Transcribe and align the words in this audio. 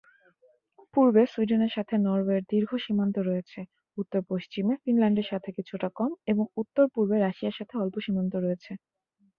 পূর্বে 0.93 1.23
সুইডেনের 1.31 1.75
সাথে 1.75 1.95
নরওয়ের 1.99 2.43
দীর্ঘ 2.51 2.71
সীমান্ত 2.83 3.15
রয়েছে, 3.21 3.59
উত্তর 3.97 4.21
পশ্চিমে 4.29 4.73
ফিনল্যান্ডের 4.83 5.27
সাথে 5.31 5.49
কিছুটা 5.57 5.87
কম 5.95 6.11
এবং 6.27 6.45
উত্তর-পূর্বে 6.61 7.15
রাশিয়ার 7.17 7.57
সাথে 7.59 7.73
অল্প 7.77 7.95
সীমান্ত 8.05 8.33
রয়েছে। 8.37 8.71